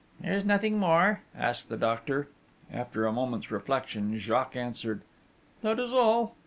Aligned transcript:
'Is 0.23 0.41
there 0.43 0.47
nothing 0.47 0.79
more?' 0.79 1.21
asked 1.37 1.69
the 1.69 1.77
doctor. 1.77 2.27
After 2.73 3.05
a 3.05 3.13
minute's 3.13 3.51
reflection 3.51 4.17
Jacques 4.17 4.55
answered: 4.55 5.03
'That 5.61 5.77
is 5.77 5.93
all.' 5.93 6.35